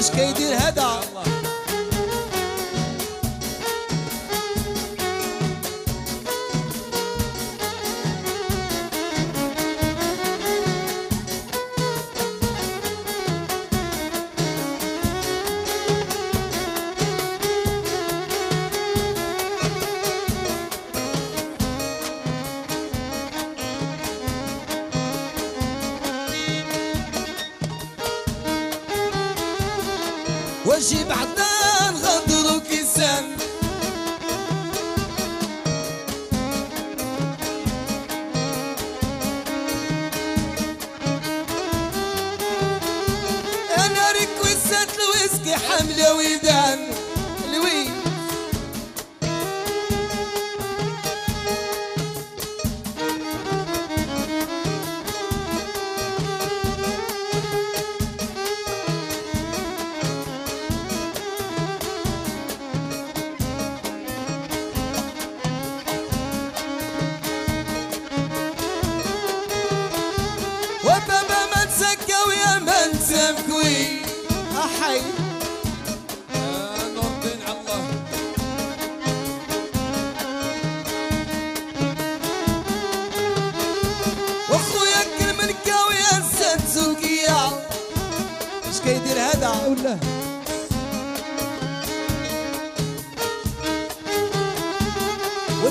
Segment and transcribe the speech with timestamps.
[0.00, 1.00] اش كيدير هذا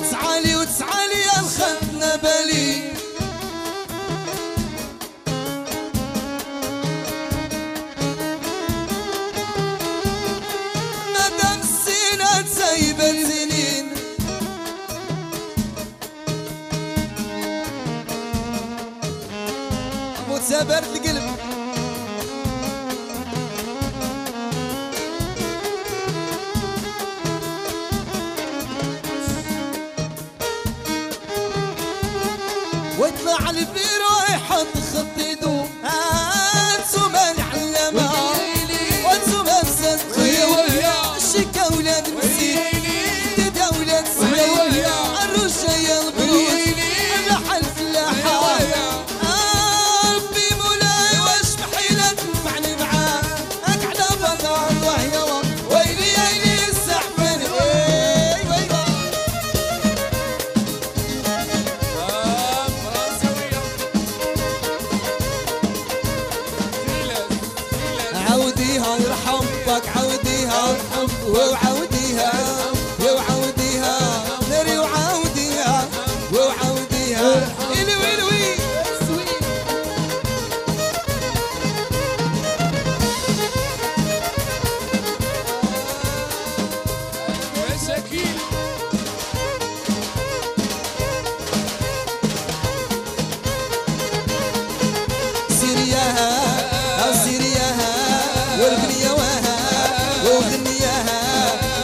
[0.01, 0.55] وتعالي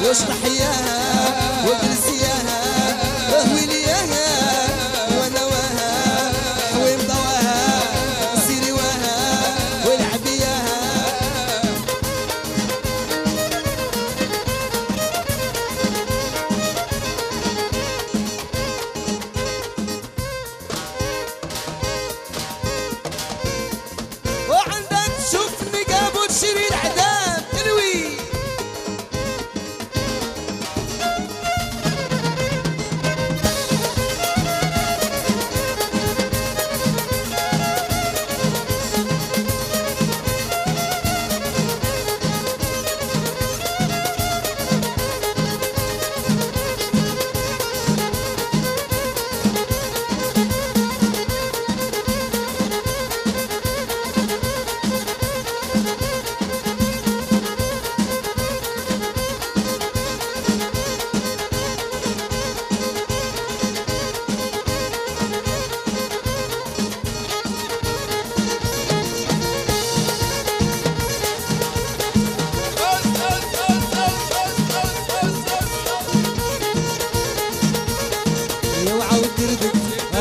[0.07, 0.56] واصلح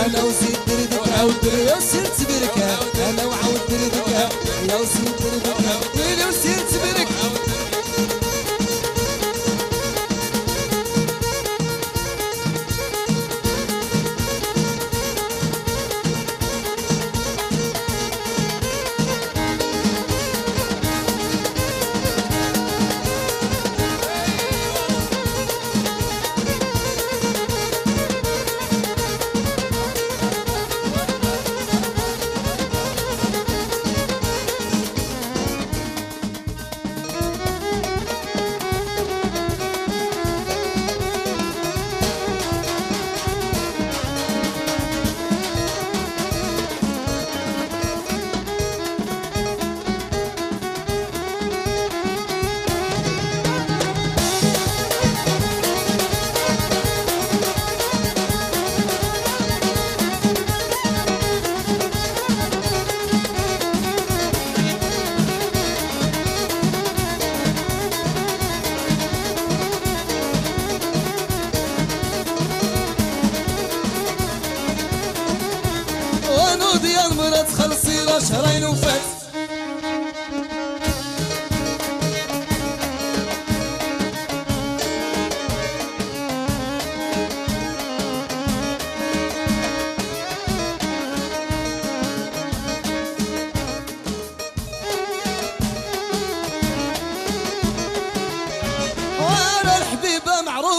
[0.07, 2.59] أنا وسيد دردك أنا وسيد دردك
[3.09, 4.09] أنا وعود دردك
[4.65, 5.56] أنا وسيد دردك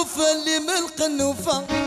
[0.08, 1.87] القنوفة اللي من القنوفة.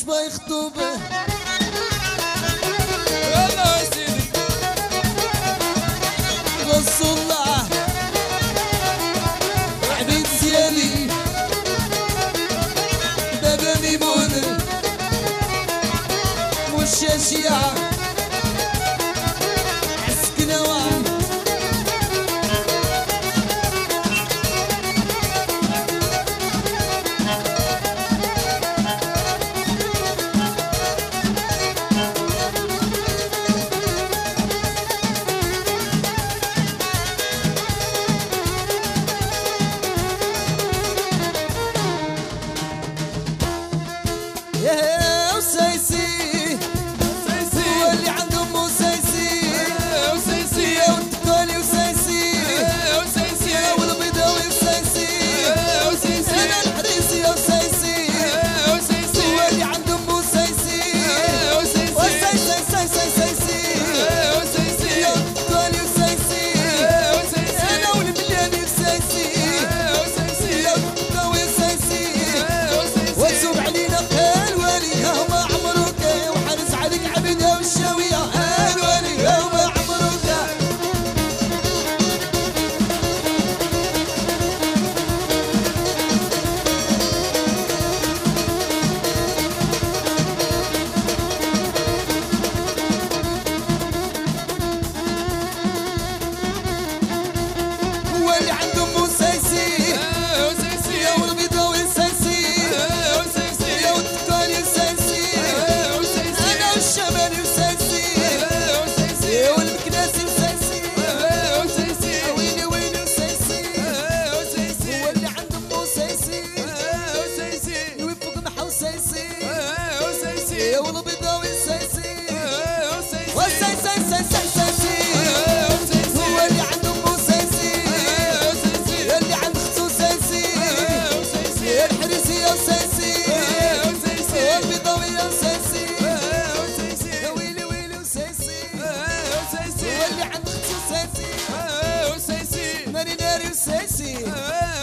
[0.00, 0.26] اشبه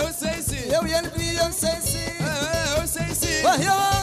[0.04, 1.02] وسيسي يا ويا
[1.50, 3.97] سايسي يا وسيسي وهي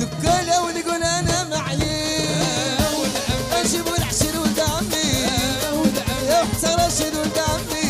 [0.00, 1.98] دكاله ونقول أنا معي.
[3.52, 5.26] أجيب العشر ولد عمي
[6.30, 7.88] وحتى راشد ولد عمي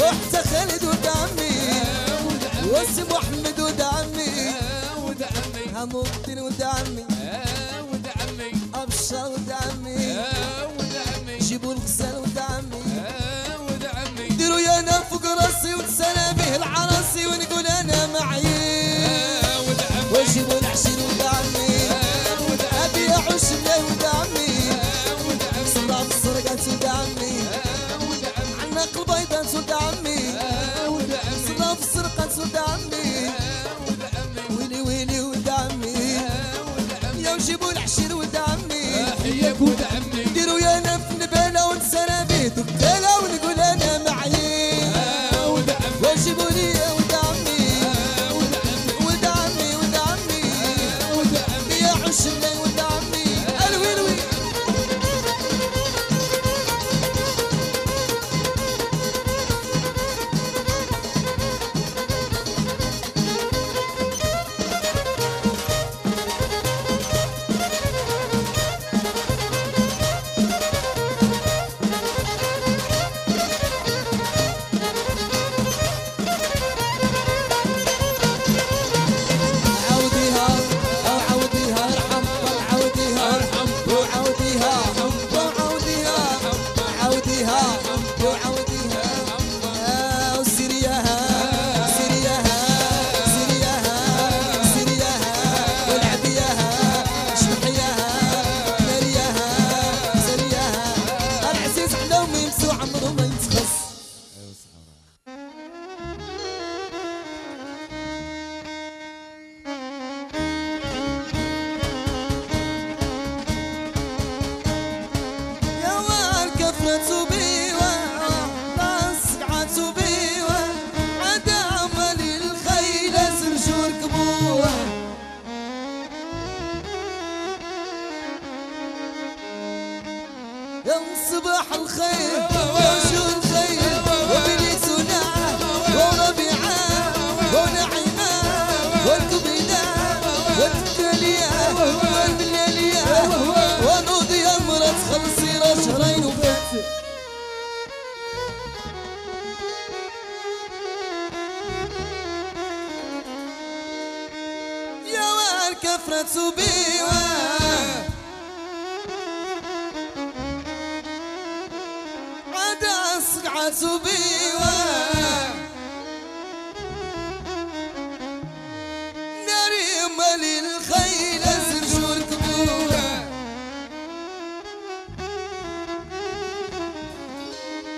[0.00, 1.58] وحتى خالد ولد عمي
[2.72, 4.54] واسم محمد ولد عمي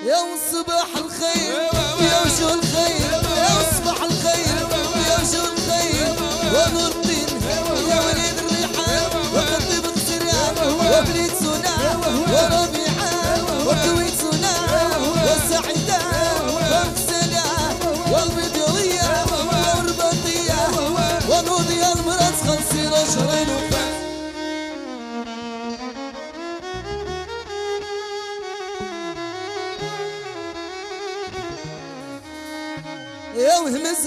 [0.06, 1.52] يا وصبح الخير
[2.00, 4.68] يا وشو الخير يا وصبح الخير
[5.08, 6.14] يا وشو الخير
[6.54, 6.99] ونور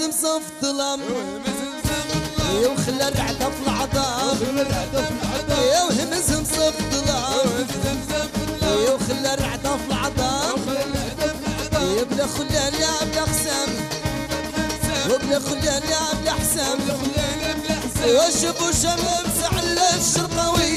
[0.04, 1.00] مزمزم صف ظلم.
[2.62, 4.36] يا وخلى الرعدة في العظام
[5.72, 7.66] يا وهمزم صف ظلم.
[8.62, 10.58] يا وخلى الرعدة في العظام
[11.96, 13.70] يا بلا خلال يا بلا خسام
[15.10, 16.78] وبلا خلال يا بلا حسام
[18.06, 20.76] واشوف وشمس على الشرقاوي.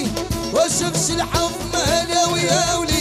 [0.53, 2.96] وشوف شلحة مهلاوي يا ولي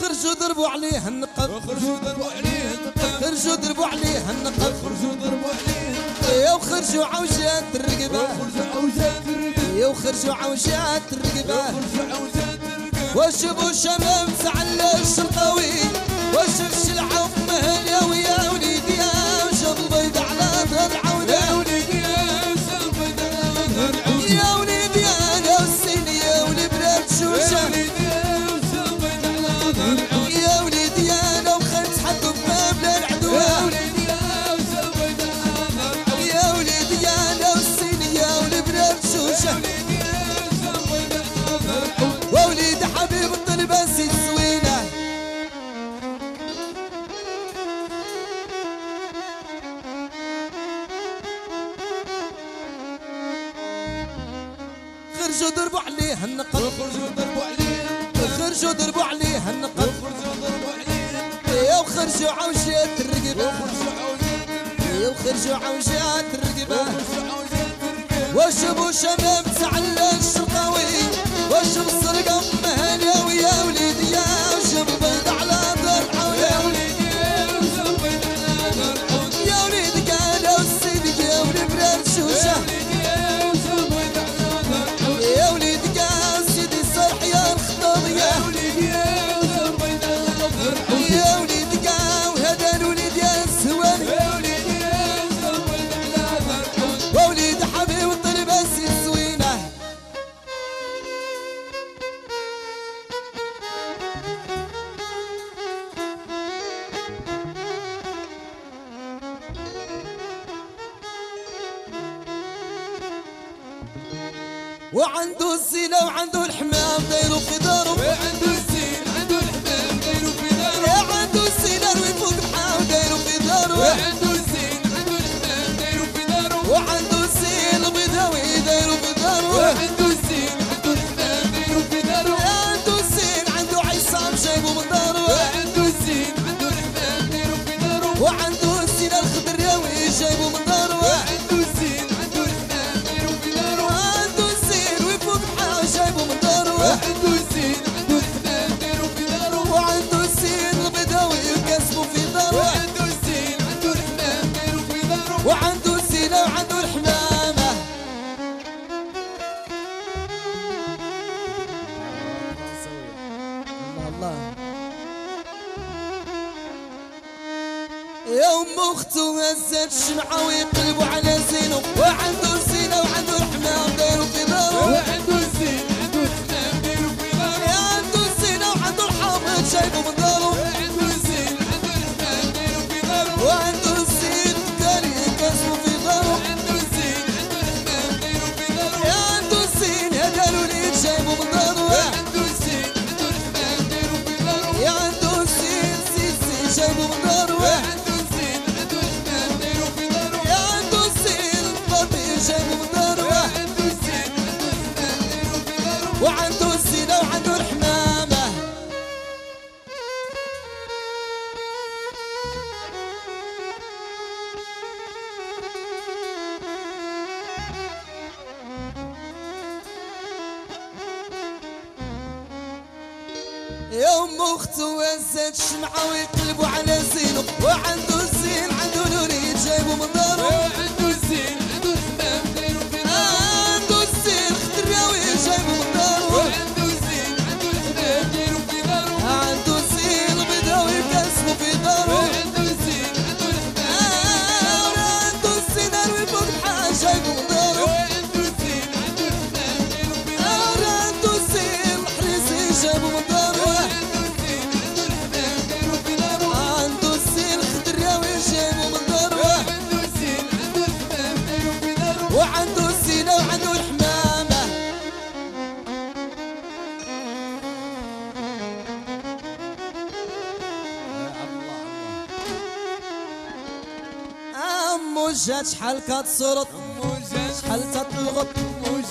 [0.00, 1.50] خرجوا ضربوا عليه النقب.
[1.66, 3.24] خرجوا ضربوا عليه النقب.
[3.24, 4.72] خرجوا ضربوا عليه النقب.
[4.82, 6.54] خرجوا ضربوا عليه النقب.
[6.54, 8.22] وخرجوا عوجات الرقبة.
[8.22, 9.88] وخرجوا عوجات الرقبة.
[9.88, 11.54] وخرجوا عوجات الرقبة.
[11.54, 13.26] وخرجوا عوجات الرقبة.
[13.26, 15.72] وشبوا شمام على الشرقاوي
[16.34, 17.21] وشبش العوجات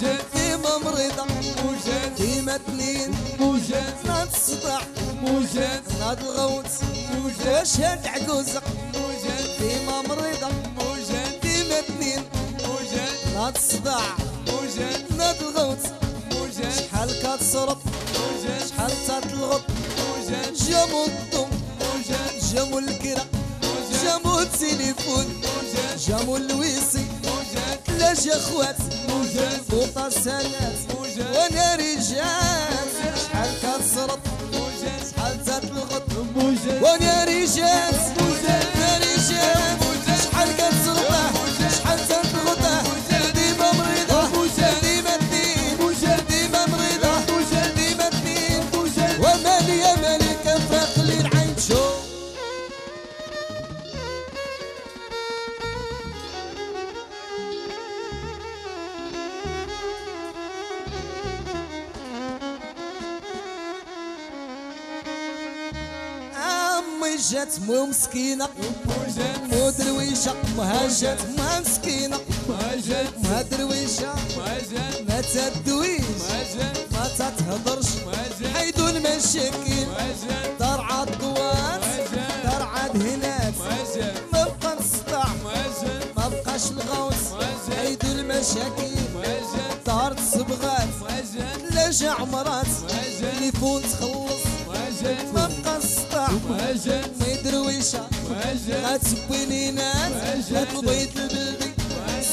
[0.02, 1.26] وجات ديما مريضة
[1.66, 4.82] وجات ديما تنين وجات ناض الصداع
[5.24, 6.66] وجات ناض الغوت
[7.26, 8.62] وجات شاد عجوزة
[8.96, 10.48] وجات ديما مريضة
[10.78, 12.24] وجات ديما تنين
[12.60, 14.16] وجات ناض الصداع
[14.48, 15.86] وجات ناض الغوت
[16.32, 17.78] وجات شحال كتصرف
[18.16, 19.62] وجات شحال تطلغط
[20.14, 21.50] وجات جامو الضم
[21.82, 23.26] وجات جامو الكرا
[24.04, 25.42] جامو التليفون
[26.08, 27.06] جامو الويسي
[27.88, 28.91] ثلاجة خوات.
[29.70, 30.76] فوق السند
[31.76, 32.88] رجال.
[33.24, 33.84] شحال شحال
[36.82, 38.01] وأنا رجال.
[67.42, 68.50] جات مو مسكينة.
[69.52, 72.20] مو درويشه ما جات ما مسكينة.
[73.24, 74.14] ما درويشه
[75.10, 76.02] ما تدويش
[76.92, 77.88] ما تتهضرش
[78.54, 79.86] حيدو المشاكل
[80.60, 81.82] دار عالدوار
[82.44, 83.54] دار عاد هناك.
[84.34, 85.26] ما بقى نصدع
[86.18, 87.44] ما بقاش الغوص.
[87.78, 88.96] حيدو المشاكل
[89.86, 90.90] دار الصبغات
[91.72, 92.68] لاش عمرات
[93.22, 94.41] تليفون تخلص.
[95.04, 100.12] واجن ما مقسطع واجن ما يدرويشة واجن غتسبيني ناس.
[100.52, 101.72] البلدي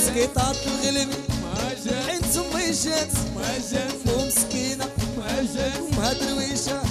[0.07, 1.17] سكيطات الغلبي
[1.55, 4.87] واجن عين تمي جات واجن مو مسكينة.
[5.19, 6.83] واجن امها درويشة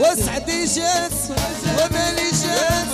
[0.00, 1.12] وسعدي جات
[1.78, 2.91] ومالي جات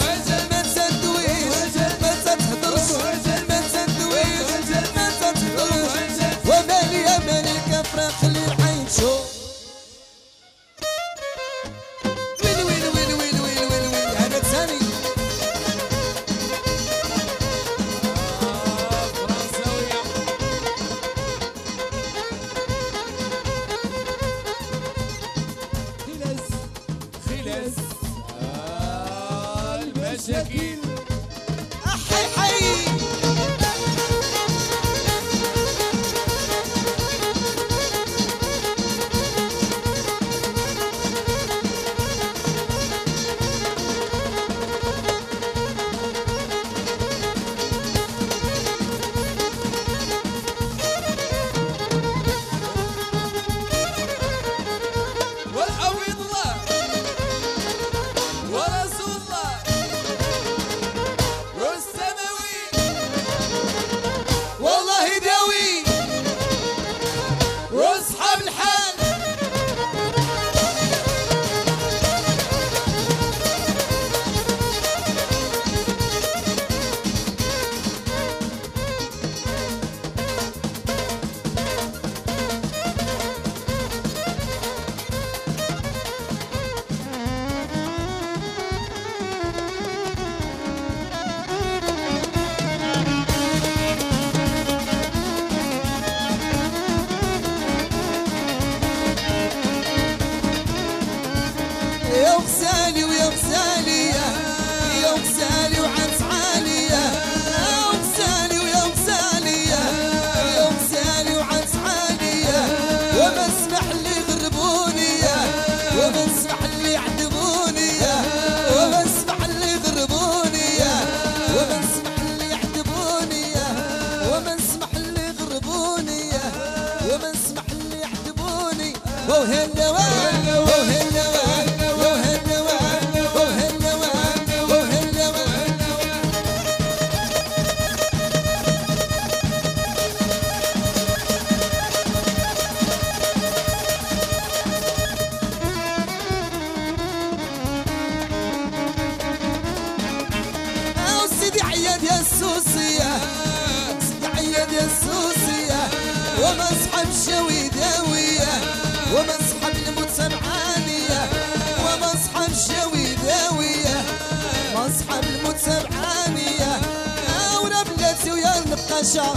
[168.91, 169.34] قشا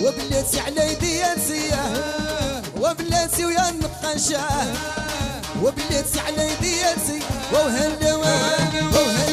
[0.00, 1.84] وبلاتي على يدي انسيه
[2.80, 4.48] وبلاتي ويا نقشا
[5.62, 7.20] وبلاتي على يدي انسي
[7.52, 9.25] وهلا وهلا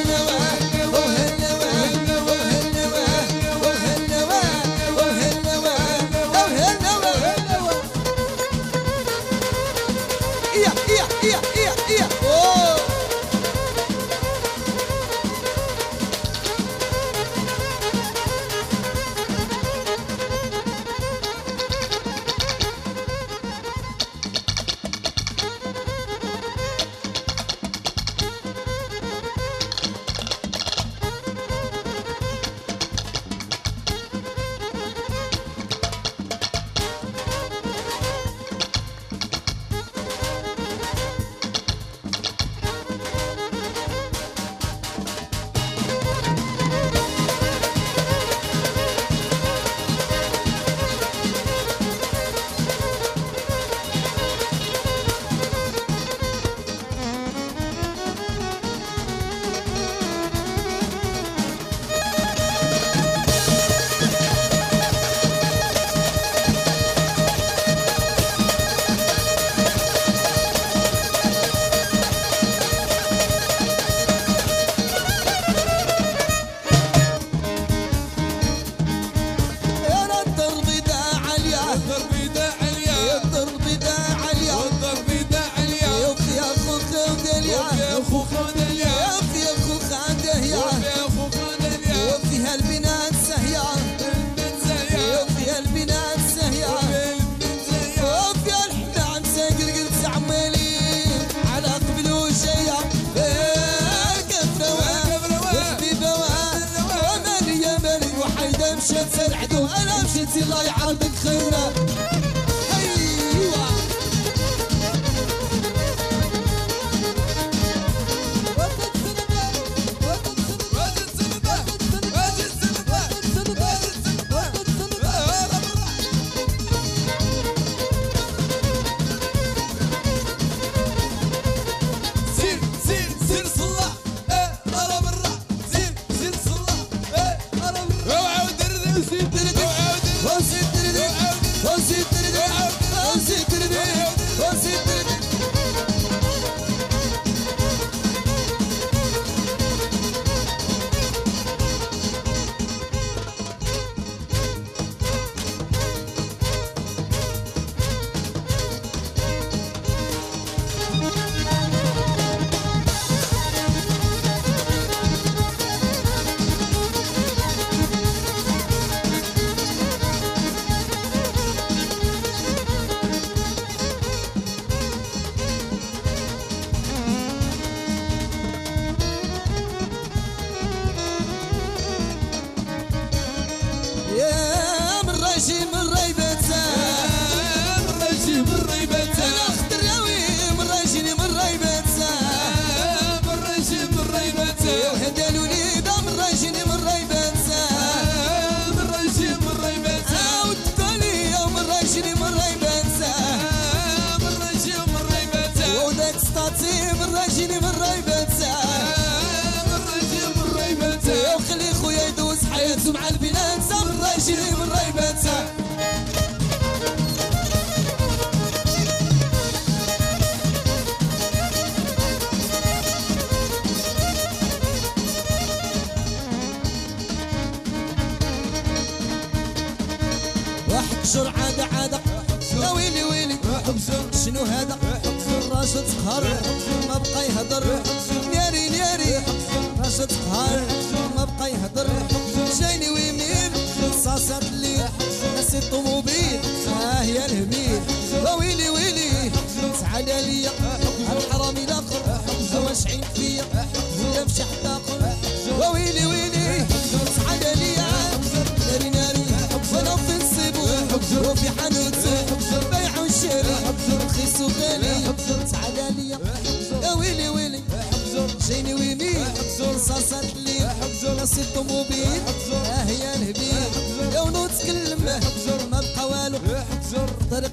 [266.99, 267.59] ويلي ويلي.
[267.79, 273.17] احب زور جيني ويمي احب زور حبزون صاصة الليل حبزون راسي الطوموبيل حبزون آه يا
[273.17, 274.99] نهبيل يا ونوت تكلم
[275.45, 277.51] زور ما بقى والو احب زور طريق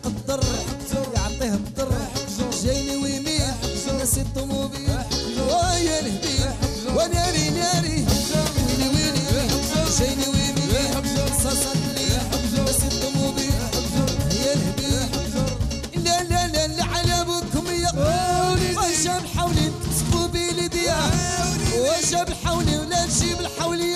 [22.10, 23.89] شب حولي ولا نجيب الحولي